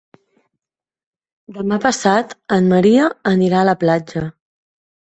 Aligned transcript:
Demà 1.59 1.79
passat 1.85 2.35
en 2.59 2.73
Maria 2.73 3.13
anirà 3.35 3.63
a 3.63 3.71
la 3.73 3.79
platja. 3.87 4.27